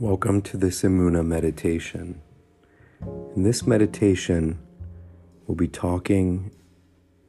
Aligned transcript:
Welcome 0.00 0.40
to 0.44 0.56
this 0.56 0.80
Emunah 0.80 1.26
meditation. 1.26 2.22
In 3.36 3.42
this 3.42 3.66
meditation, 3.66 4.58
we'll 5.46 5.56
be 5.56 5.68
talking 5.68 6.52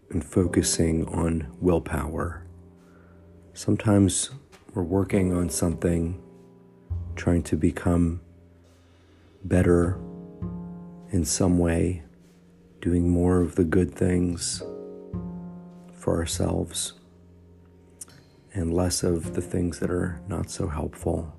and 0.09 0.23
focusing 0.23 1.05
on 1.09 1.53
willpower. 1.59 2.47
Sometimes 3.53 4.29
we're 4.73 4.83
working 4.83 5.33
on 5.33 5.49
something, 5.49 6.23
trying 7.17 7.43
to 7.43 7.57
become 7.57 8.21
better 9.43 9.99
in 11.09 11.25
some 11.25 11.59
way, 11.59 12.03
doing 12.79 13.09
more 13.09 13.41
of 13.41 13.55
the 13.55 13.65
good 13.65 13.93
things 13.93 14.63
for 15.91 16.15
ourselves 16.15 16.93
and 18.53 18.73
less 18.73 19.03
of 19.03 19.33
the 19.33 19.41
things 19.41 19.79
that 19.79 19.91
are 19.91 20.21
not 20.29 20.49
so 20.49 20.69
helpful 20.69 21.35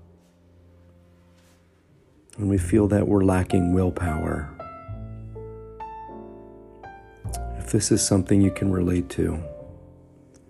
when 2.37 2.49
we 2.49 2.59
feel 2.59 2.89
that 2.89 3.07
we're 3.07 3.25
lacking 3.25 3.75
willpower, 3.75 4.49
if 7.59 7.71
this 7.71 7.93
is 7.93 8.05
something 8.05 8.41
you 8.41 8.51
can 8.51 8.73
relate 8.73 9.09
to, 9.11 9.43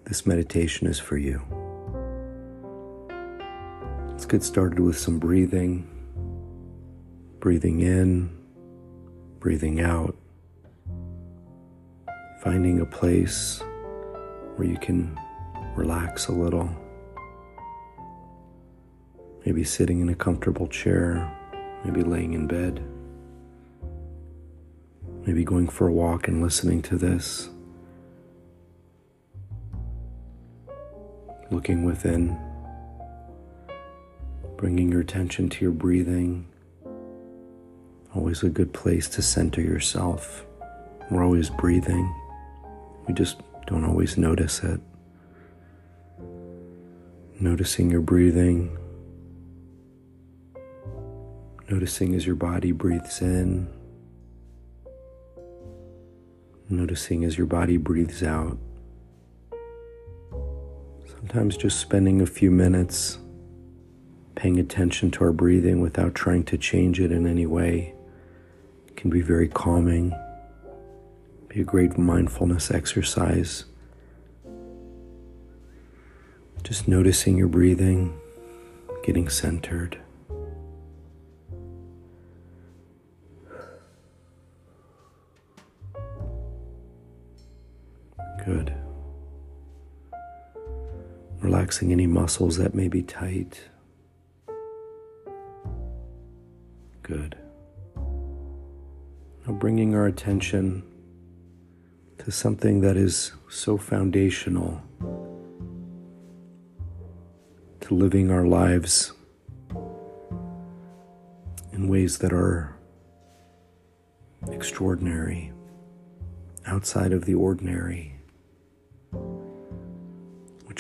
this 0.05 0.27
meditation 0.27 0.87
is 0.87 0.99
for 0.99 1.17
you. 1.17 1.43
Let's 4.09 4.27
get 4.27 4.43
started 4.43 4.79
with 4.79 4.99
some 4.99 5.19
breathing. 5.19 5.89
Breathing 7.41 7.81
in, 7.81 8.31
breathing 9.41 9.81
out, 9.81 10.17
finding 12.41 12.81
a 12.81 12.87
place 12.87 13.61
where 14.55 14.69
you 14.69 14.77
can 14.77 15.19
relax 15.75 16.29
a 16.29 16.33
little. 16.33 16.71
Maybe 19.45 19.65
sitting 19.65 20.01
in 20.01 20.09
a 20.09 20.15
comfortable 20.15 20.69
chair 20.69 21.37
maybe 21.85 22.03
laying 22.03 22.33
in 22.35 22.47
bed, 22.47 22.83
maybe 25.27 25.45
going 25.45 25.69
for 25.69 25.89
a 25.89 25.93
walk 25.93 26.29
and 26.29 26.43
listening 26.43 26.83
to 26.83 26.97
this, 26.97 27.49
looking 31.51 31.85
within, 31.85 32.39
bringing 34.57 34.91
your 34.91 35.01
attention 35.01 35.49
to 35.49 35.65
your 35.65 35.73
breathing. 35.73 36.47
Always 38.15 38.43
a 38.43 38.49
good 38.49 38.73
place 38.73 39.09
to 39.11 39.23
center 39.23 39.61
yourself. 39.61 40.45
We're 41.11 41.25
always 41.25 41.51
breathing, 41.51 42.15
we 43.07 43.15
just 43.15 43.41
don't 43.67 43.85
always 43.85 44.17
notice 44.17 44.63
it. 44.63 44.81
Noticing 47.41 47.91
your 47.91 48.01
breathing 48.01 48.77
Noticing 51.71 52.15
as 52.15 52.27
your 52.27 52.35
body 52.37 52.73
breathes 52.73 53.23
in, 53.23 53.69
noticing 56.69 57.25
as 57.25 57.39
your 57.39 57.47
body 57.47 57.77
breathes 57.77 58.23
out. 58.23 58.59
Sometimes 61.07 61.57
just 61.57 61.81
spending 61.81 62.21
a 62.21 62.27
few 62.27 62.51
minutes 62.51 63.19
paying 64.35 64.59
attention 64.59 65.11
to 65.13 65.25
our 65.25 65.33
breathing 65.33 65.81
without 65.81 66.15
trying 66.15 66.43
to 66.45 66.59
change 66.59 66.99
it 67.01 67.13
in 67.13 67.27
any 67.27 67.47
way 67.47 67.95
can 68.97 69.11
be 69.11 69.21
very 69.21 69.49
calming, 69.49 70.13
be 71.49 71.61
a 71.61 71.65
great 71.65 71.97
mindfulness 71.97 72.71
exercise. 72.71 73.65
Just 76.63 76.87
noticing 76.87 77.37
your 77.37 77.49
breathing, 77.49 78.19
getting 79.05 79.29
centered. 79.29 79.99
Relaxing 91.73 91.93
any 91.93 92.07
muscles 92.07 92.59
that 92.59 92.75
may 92.75 92.87
be 92.87 93.03
tight. 93.03 93.63
Good. 97.03 97.35
Now 97.97 99.55
bringing 99.55 99.95
our 99.95 100.05
attention 100.05 100.83
to 102.19 102.31
something 102.31 102.83
that 102.83 102.99
is 102.99 103.33
so 103.49 103.79
foundational 103.79 104.83
to 107.81 107.95
living 107.95 108.31
our 108.31 108.45
lives 108.45 109.15
in 111.73 111.89
ways 111.89 112.19
that 112.19 112.35
are 112.35 112.77
extraordinary, 114.51 115.53
outside 116.67 117.15
of 117.15 117.25
the 117.25 117.35
ordinary 117.35 118.12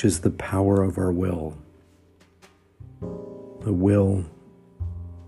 which 0.02 0.10
is 0.10 0.20
the 0.22 0.30
power 0.30 0.82
of 0.82 0.98
our 0.98 1.12
will. 1.12 1.56
The 3.00 3.72
will 3.72 4.24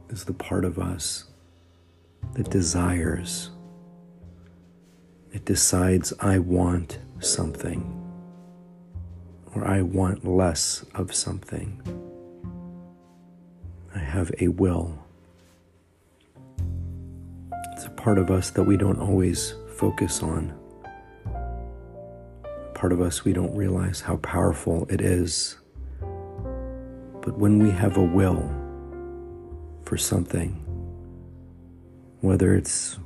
is 0.09 0.25
the 0.25 0.33
part 0.33 0.65
of 0.65 0.81
us 0.81 1.27
that 2.33 2.51
desires. 2.51 3.51
It 5.33 5.45
decides, 5.45 6.13
I 6.19 6.41
want 6.41 6.99
something, 7.21 7.85
or 9.55 9.65
I 9.65 9.83
want 9.83 10.27
less 10.27 10.85
of 10.97 11.15
something. 11.15 11.81
I 13.95 14.01
have 14.01 14.33
a 14.41 14.49
will. 14.49 14.99
It's 17.75 17.85
a 17.85 17.91
part 17.91 18.19
of 18.19 18.29
us 18.29 18.51
that 18.51 18.65
we 18.65 18.77
don't 18.77 18.99
always 18.99 19.55
focus 19.77 20.21
on 20.21 20.53
part 22.85 22.93
of 22.93 23.01
us, 23.01 23.25
we 23.25 23.33
don't 23.33 23.57
realize 23.57 24.03
how 24.03 24.17
powerful 24.17 24.87
it 24.91 25.01
is. 25.01 25.57
But 27.23 27.39
when 27.39 27.59
we 27.59 27.71
have 27.71 27.97
a 27.97 28.03
will 28.05 28.53
for 29.87 29.97
something, 29.97 30.51
whether 32.21 32.55
it's 32.55 32.99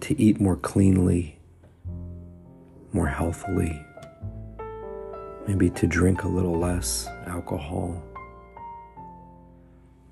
to 0.00 0.20
eat 0.20 0.38
more 0.38 0.56
cleanly, 0.56 1.38
more 2.92 3.06
healthily, 3.06 3.82
maybe 5.48 5.70
to 5.70 5.86
drink 5.86 6.24
a 6.24 6.28
little 6.28 6.58
less 6.58 7.08
alcohol, 7.26 8.02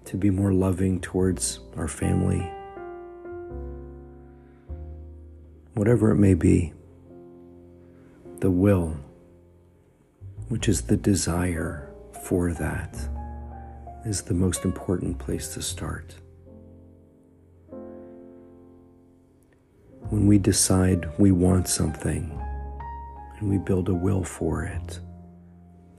to 0.06 0.16
be 0.16 0.31
more 0.31 0.54
loving 0.54 0.98
towards 0.98 1.60
our 1.76 1.88
family, 1.88 2.50
whatever 5.75 6.10
it 6.10 6.16
may 6.16 6.32
be 6.32 6.72
the 8.38 8.50
will, 8.50 8.97
which 10.50 10.69
is 10.69 10.83
the 10.83 10.97
desire 10.97 11.88
for 12.25 12.53
that, 12.53 12.99
is 14.05 14.22
the 14.22 14.34
most 14.34 14.65
important 14.65 15.16
place 15.16 15.55
to 15.55 15.62
start. 15.62 16.16
When 20.09 20.27
we 20.27 20.38
decide 20.38 21.09
we 21.19 21.31
want 21.31 21.69
something 21.69 22.37
and 23.38 23.49
we 23.49 23.59
build 23.59 23.88
a 23.88 23.94
will 23.94 24.25
for 24.25 24.65
it, 24.65 24.99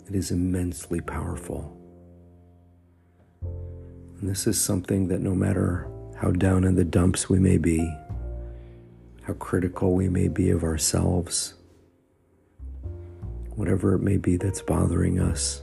it 0.09 0.15
is 0.15 0.31
immensely 0.31 0.99
powerful. 0.99 1.77
And 4.19 4.29
this 4.29 4.47
is 4.47 4.59
something 4.59 5.07
that 5.07 5.21
no 5.21 5.33
matter 5.33 5.89
how 6.17 6.31
down 6.31 6.65
in 6.65 6.75
the 6.75 6.83
dumps 6.83 7.29
we 7.29 7.39
may 7.39 7.57
be, 7.57 7.89
how 9.23 9.33
critical 9.35 9.93
we 9.93 10.09
may 10.09 10.27
be 10.27 10.49
of 10.49 10.65
ourselves, 10.65 11.53
whatever 13.55 13.93
it 13.95 13.99
may 13.99 14.17
be 14.17 14.37
that's 14.37 14.61
bothering 14.61 15.19
us, 15.19 15.61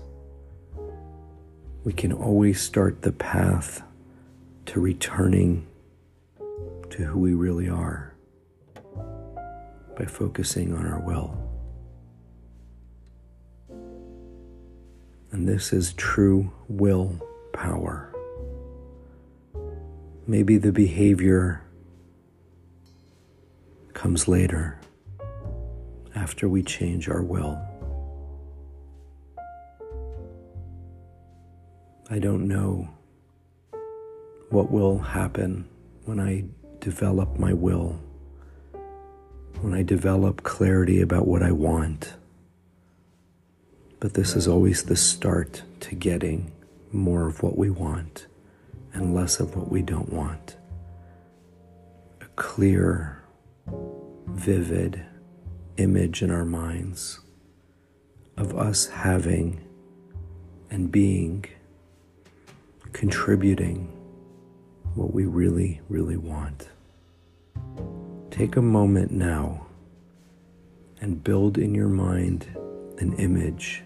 we 1.85 1.93
can 1.93 2.13
always 2.13 2.61
start 2.61 3.03
the 3.03 3.13
path 3.13 3.83
to 4.67 4.81
returning 4.81 5.67
to 6.91 7.05
who 7.05 7.19
we 7.19 7.35
really 7.35 7.69
are 7.69 8.15
by 9.97 10.05
focusing 10.05 10.75
on 10.75 10.87
our 10.87 11.01
will. 11.01 11.37
And 15.31 15.49
this 15.49 15.73
is 15.73 15.93
true 15.95 16.51
will 16.69 17.19
power. 17.53 18.13
Maybe 20.27 20.59
the 20.59 20.73
behavior 20.73 21.63
comes 23.95 24.29
later 24.29 24.79
after 26.15 26.49
we 26.49 26.63
change 26.63 27.09
our 27.09 27.23
will. 27.23 27.59
I 32.11 32.19
don't 32.19 32.49
know 32.49 32.89
what 34.49 34.71
will 34.71 34.99
happen 34.99 35.69
when 36.05 36.19
I 36.19 36.45
develop 36.81 37.39
my 37.39 37.53
will, 37.53 38.01
when 39.61 39.75
I 39.75 39.83
develop 39.83 40.43
clarity 40.43 41.03
about 41.03 41.27
what 41.27 41.43
I 41.43 41.53
want. 41.53 42.15
But 44.01 44.15
this 44.15 44.37
is 44.37 44.49
always 44.49 44.85
the 44.85 44.97
start 44.97 45.63
to 45.81 45.95
getting 45.95 46.51
more 46.93 47.27
of 47.27 47.43
what 47.43 47.59
we 47.59 47.69
want 47.69 48.27
and 48.95 49.15
less 49.15 49.39
of 49.39 49.55
what 49.55 49.71
we 49.71 49.83
don't 49.83 50.11
want. 50.11 50.57
A 52.23 52.27
clear, 52.37 53.23
vivid 54.29 55.05
image 55.77 56.23
in 56.23 56.31
our 56.31 56.47
minds 56.47 57.21
of 58.39 58.57
us 58.57 58.87
having 58.87 59.61
and 60.71 60.91
being, 60.91 61.45
contributing 62.93 63.93
what 64.95 65.13
we 65.15 65.27
really, 65.27 65.81
really 65.89 66.17
want. 66.17 66.69
Take 68.31 68.57
a 68.57 68.63
moment 68.63 69.11
now 69.11 69.67
and 71.01 71.23
build 71.23 71.59
in 71.59 71.75
your 71.75 71.89
mind 71.89 72.47
an 72.99 73.13
image, 73.15 73.85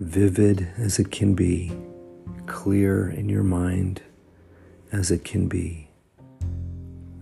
vivid 0.00 0.68
as 0.76 0.98
it 0.98 1.10
can 1.10 1.34
be, 1.34 1.72
clear 2.46 3.08
in 3.08 3.28
your 3.28 3.42
mind 3.42 4.02
as 4.92 5.10
it 5.10 5.24
can 5.24 5.48
be, 5.48 5.88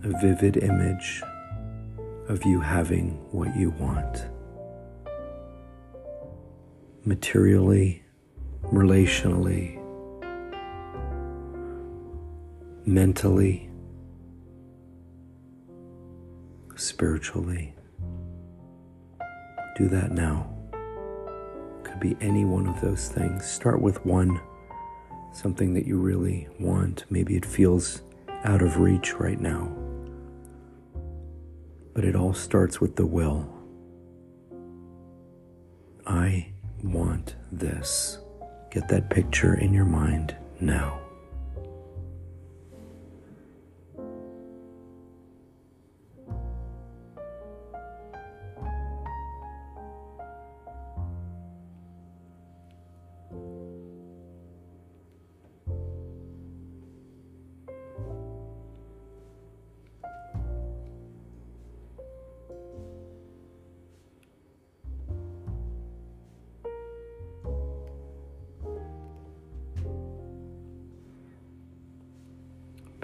a 0.03 0.09
vivid 0.21 0.57
image 0.57 1.21
of 2.27 2.43
you 2.43 2.59
having 2.59 3.11
what 3.31 3.55
you 3.55 3.69
want. 3.71 4.25
Materially, 7.05 8.03
relationally, 8.63 9.76
mentally, 12.87 13.69
spiritually. 16.77 17.75
Do 19.75 19.89
that 19.89 20.11
now. 20.11 20.49
Could 21.83 21.99
be 21.99 22.15
any 22.21 22.45
one 22.45 22.65
of 22.65 22.79
those 22.79 23.09
things. 23.09 23.45
Start 23.45 23.81
with 23.81 24.03
one, 24.05 24.39
something 25.33 25.73
that 25.73 25.85
you 25.85 25.97
really 25.99 26.47
want. 26.61 27.03
Maybe 27.09 27.35
it 27.35 27.45
feels 27.45 28.03
out 28.45 28.61
of 28.61 28.79
reach 28.79 29.15
right 29.15 29.39
now. 29.39 29.69
But 31.93 32.05
it 32.05 32.15
all 32.15 32.33
starts 32.33 32.79
with 32.79 32.95
the 32.95 33.05
will. 33.05 33.53
I 36.05 36.53
want 36.81 37.35
this. 37.51 38.19
Get 38.71 38.87
that 38.87 39.09
picture 39.09 39.55
in 39.55 39.73
your 39.73 39.85
mind 39.85 40.37
now. 40.61 41.06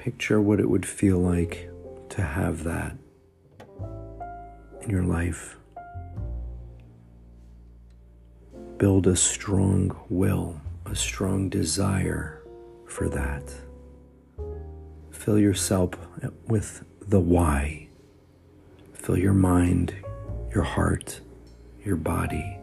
Picture 0.04 0.42
what 0.42 0.60
it 0.60 0.70
would 0.70 0.86
feel 0.86 1.18
like 1.18 1.70
to 2.10 2.22
have 2.22 2.66
that 2.66 2.98
in 4.82 4.90
your 4.90 5.04
life. 5.04 5.56
Build 8.76 9.08
a 9.08 9.16
strong 9.16 9.98
will, 10.10 10.60
a 10.86 10.94
strong 10.94 11.48
desire 11.48 12.44
for 12.86 13.08
that. 13.08 13.54
Fill 15.10 15.40
yourself 15.40 15.92
with 16.48 16.84
the 17.08 17.22
why. 17.22 17.88
Fill 18.92 19.18
your 19.18 19.32
mind, 19.32 19.96
your 20.54 20.66
heart, 20.66 21.22
your 21.82 21.96
body 21.96 22.58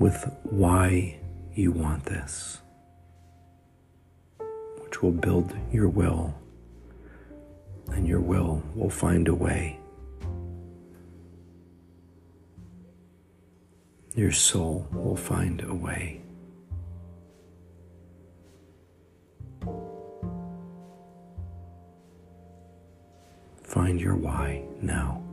with 0.00 0.36
why 0.42 1.20
you 1.54 1.70
want 1.70 2.06
this 2.06 2.58
which 4.96 5.02
will 5.02 5.12
build 5.12 5.54
your 5.70 5.88
will, 5.88 6.34
and 7.88 8.08
your 8.08 8.20
will 8.20 8.62
will 8.74 8.88
find 8.88 9.28
a 9.28 9.34
way. 9.34 9.78
Your 14.14 14.32
soul 14.32 14.88
will 14.92 15.14
find 15.14 15.62
a 15.64 15.74
way. 15.74 16.22
Find 23.64 24.00
your 24.00 24.16
why 24.16 24.64
now. 24.80 25.25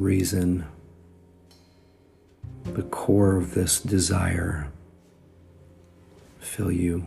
Reason, 0.00 0.66
the 2.64 2.82
core 2.82 3.36
of 3.36 3.54
this 3.54 3.80
desire 3.80 4.70
fill 6.40 6.70
you 6.70 7.06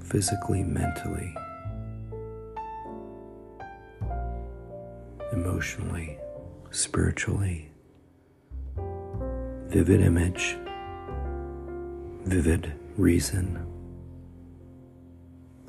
physically, 0.00 0.62
mentally, 0.62 1.34
emotionally, 5.32 6.18
spiritually. 6.70 7.70
Vivid 9.68 10.02
image, 10.02 10.58
vivid 12.24 12.72
reason 12.98 13.66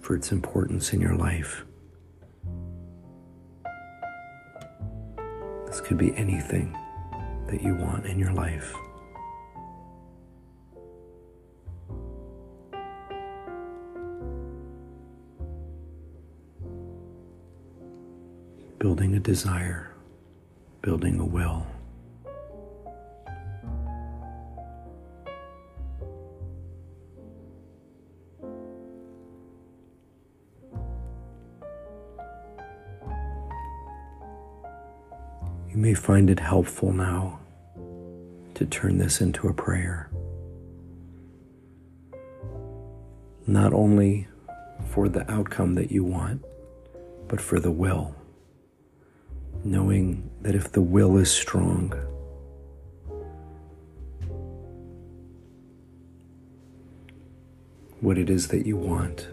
for 0.01 0.15
its 0.15 0.33
importance 0.33 0.91
in 0.91 0.99
your 0.99 1.15
life. 1.15 1.63
This 5.73 5.81
could 5.81 5.97
be 5.97 6.15
anything 6.15 6.77
that 7.47 7.63
you 7.63 7.73
want 7.73 8.05
in 8.05 8.19
your 8.19 8.31
life. 8.31 8.75
Building 18.77 19.15
a 19.15 19.19
desire, 19.19 19.95
building 20.83 21.19
a 21.19 21.25
will. 21.25 21.65
You 35.73 35.79
may 35.79 35.95
find 35.95 36.29
it 36.29 36.39
helpful 36.39 36.93
now 36.93 37.39
to 38.53 38.63
turn 38.67 38.99
this 38.99 39.21
into 39.21 39.47
a 39.47 39.53
prayer. 39.55 40.07
Not 43.47 43.73
only 43.73 44.27
for 44.91 45.09
the 45.09 45.29
outcome 45.31 45.73
that 45.73 45.91
you 45.91 46.03
want, 46.03 46.45
but 47.27 47.41
for 47.41 47.59
the 47.59 47.71
will. 47.71 48.13
Knowing 49.63 50.29
that 50.43 50.53
if 50.53 50.71
the 50.71 50.81
will 50.81 51.17
is 51.17 51.31
strong, 51.31 51.89
what 57.99 58.19
it 58.19 58.29
is 58.29 58.49
that 58.49 58.67
you 58.67 58.77
want 58.77 59.27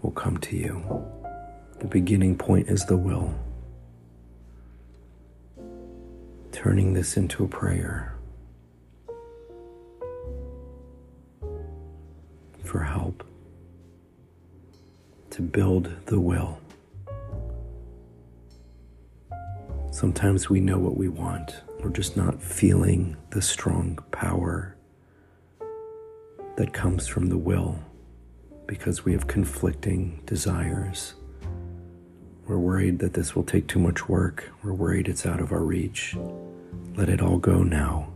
will 0.00 0.12
come 0.12 0.38
to 0.38 0.56
you. 0.56 1.06
The 1.80 1.86
beginning 1.86 2.38
point 2.38 2.70
is 2.70 2.86
the 2.86 2.96
will. 2.96 3.34
Turning 6.58 6.92
this 6.92 7.16
into 7.16 7.44
a 7.44 7.46
prayer 7.46 8.16
for 12.64 12.82
help 12.82 13.22
to 15.30 15.40
build 15.40 15.88
the 16.06 16.18
will. 16.18 16.58
Sometimes 19.92 20.50
we 20.50 20.58
know 20.58 20.78
what 20.78 20.96
we 20.96 21.08
want, 21.08 21.62
we're 21.78 21.90
just 21.90 22.16
not 22.16 22.42
feeling 22.42 23.16
the 23.30 23.40
strong 23.40 23.96
power 24.10 24.74
that 26.56 26.72
comes 26.72 27.06
from 27.06 27.28
the 27.28 27.38
will 27.38 27.78
because 28.66 29.04
we 29.04 29.12
have 29.12 29.28
conflicting 29.28 30.20
desires. 30.26 31.14
We're 32.48 32.58
worried 32.58 32.98
that 33.00 33.12
this 33.12 33.36
will 33.36 33.44
take 33.44 33.66
too 33.66 33.78
much 33.78 34.08
work. 34.08 34.50
We're 34.62 34.72
worried 34.72 35.06
it's 35.06 35.26
out 35.26 35.40
of 35.40 35.52
our 35.52 35.62
reach. 35.62 36.16
Let 36.96 37.10
it 37.10 37.20
all 37.20 37.36
go 37.36 37.62
now. 37.62 38.08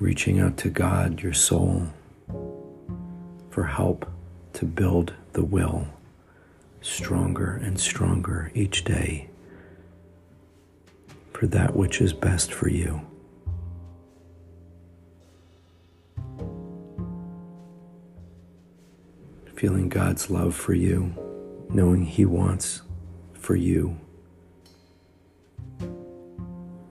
Reaching 0.00 0.40
out 0.40 0.56
to 0.58 0.68
God, 0.68 1.22
your 1.22 1.32
soul, 1.32 1.86
for 3.50 3.64
help 3.64 4.10
to 4.54 4.64
build 4.64 5.14
the 5.34 5.44
will 5.44 5.86
stronger 6.80 7.60
and 7.62 7.78
stronger 7.78 8.50
each 8.56 8.82
day 8.82 9.30
for 11.32 11.46
that 11.46 11.76
which 11.76 12.00
is 12.00 12.12
best 12.12 12.52
for 12.52 12.68
you. 12.68 13.00
Feeling 19.62 19.88
God's 19.88 20.28
love 20.28 20.56
for 20.56 20.74
you, 20.74 21.14
knowing 21.70 22.04
He 22.04 22.24
wants 22.24 22.82
for 23.32 23.54
you 23.54 23.96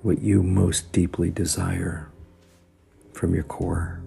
what 0.03 0.21
you 0.21 0.41
most 0.41 0.93
deeply 0.93 1.31
desire 1.31 2.09
from 3.11 3.35
your 3.35 3.43
core, 3.43 4.01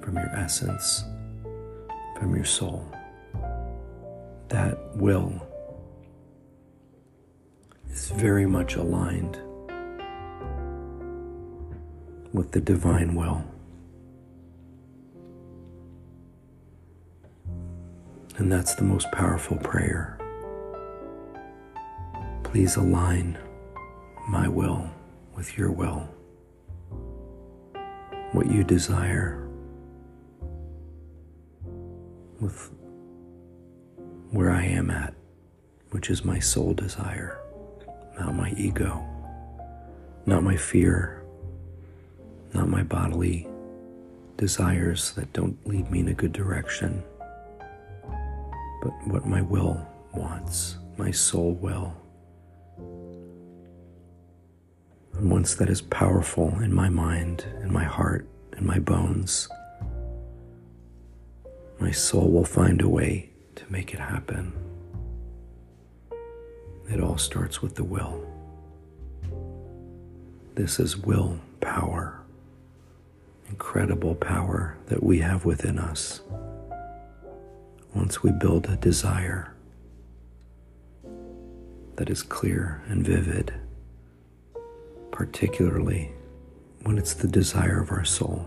from 0.00 0.14
your 0.14 0.30
essence, 0.34 1.04
from 2.18 2.34
your 2.34 2.46
soul. 2.46 2.90
That 4.48 4.96
will 4.96 5.46
is 7.90 8.08
very 8.08 8.46
much 8.46 8.76
aligned 8.76 9.38
with 12.32 12.52
the 12.52 12.60
divine 12.62 13.14
will. 13.14 13.44
And 18.38 18.52
that's 18.52 18.74
the 18.74 18.84
most 18.84 19.10
powerful 19.12 19.56
prayer. 19.56 20.18
Please 22.44 22.76
align 22.76 23.38
my 24.28 24.48
will 24.48 24.90
with 25.34 25.56
your 25.56 25.70
will 25.70 26.08
what 28.32 28.50
you 28.50 28.62
desire 28.62 29.48
with 32.40 32.70
where 34.30 34.50
I 34.50 34.64
am 34.64 34.90
at, 34.90 35.14
which 35.90 36.10
is 36.10 36.24
my 36.24 36.38
soul 36.38 36.74
desire, 36.74 37.40
not 38.18 38.34
my 38.34 38.50
ego, 38.58 39.02
not 40.26 40.42
my 40.42 40.56
fear, 40.56 41.22
not 42.52 42.68
my 42.68 42.82
bodily 42.82 43.48
desires 44.36 45.12
that 45.12 45.32
don't 45.32 45.56
lead 45.66 45.90
me 45.90 46.00
in 46.00 46.08
a 46.08 46.14
good 46.14 46.32
direction, 46.32 47.02
but 48.82 48.92
what 49.06 49.26
my 49.26 49.42
will 49.42 49.86
wants, 50.14 50.76
my 50.96 51.10
soul 51.10 51.52
will. 51.54 51.94
And 55.14 55.30
once 55.30 55.54
that 55.54 55.70
is 55.70 55.80
powerful 55.80 56.48
in 56.60 56.74
my 56.74 56.88
mind, 56.88 57.44
in 57.62 57.72
my 57.72 57.84
heart, 57.84 58.26
in 58.56 58.66
my 58.66 58.78
bones, 58.78 59.48
my 61.78 61.90
soul 61.90 62.30
will 62.30 62.44
find 62.44 62.82
a 62.82 62.88
way 62.88 63.30
to 63.54 63.64
make 63.70 63.92
it 63.92 64.00
happen. 64.00 64.52
It 66.88 67.00
all 67.00 67.18
starts 67.18 67.62
with 67.62 67.74
the 67.74 67.84
will. 67.84 68.24
This 70.54 70.78
is 70.78 70.96
will 70.96 71.38
power, 71.60 72.20
incredible 73.48 74.14
power 74.14 74.76
that 74.86 75.02
we 75.02 75.18
have 75.18 75.44
within 75.44 75.78
us. 75.78 76.20
Once 77.96 78.22
we 78.22 78.30
build 78.30 78.66
a 78.66 78.76
desire 78.76 79.54
that 81.96 82.10
is 82.10 82.22
clear 82.22 82.82
and 82.88 83.02
vivid, 83.06 83.54
particularly 85.10 86.12
when 86.82 86.98
it's 86.98 87.14
the 87.14 87.26
desire 87.26 87.80
of 87.80 87.90
our 87.90 88.04
soul, 88.04 88.46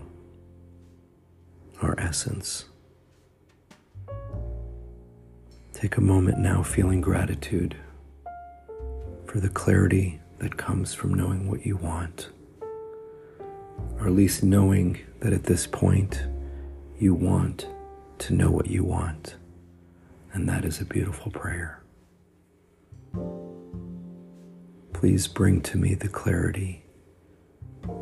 our 1.82 1.98
essence. 1.98 2.66
Take 5.72 5.96
a 5.96 6.00
moment 6.00 6.38
now 6.38 6.62
feeling 6.62 7.00
gratitude 7.00 7.74
for 9.26 9.40
the 9.40 9.48
clarity 9.48 10.20
that 10.38 10.56
comes 10.58 10.94
from 10.94 11.12
knowing 11.12 11.50
what 11.50 11.66
you 11.66 11.76
want, 11.76 12.28
or 13.98 14.06
at 14.06 14.12
least 14.12 14.44
knowing 14.44 15.00
that 15.18 15.32
at 15.32 15.42
this 15.42 15.66
point 15.66 16.22
you 17.00 17.14
want 17.14 17.66
to 18.18 18.32
know 18.32 18.50
what 18.50 18.68
you 18.68 18.84
want. 18.84 19.34
And 20.32 20.48
that 20.48 20.64
is 20.64 20.80
a 20.80 20.84
beautiful 20.84 21.32
prayer. 21.32 21.82
Please 24.92 25.26
bring 25.26 25.60
to 25.62 25.78
me 25.78 25.94
the 25.94 26.08
clarity 26.08 26.84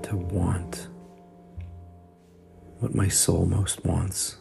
to 0.03 0.17
want 0.17 0.89
what 2.81 2.95
my 2.95 3.09
soul 3.09 3.47
most 3.47 3.85
wants. 3.85 4.37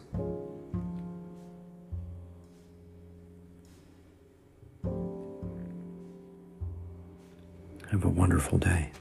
Have 7.90 8.04
a 8.04 8.08
wonderful 8.08 8.58
day. 8.58 8.92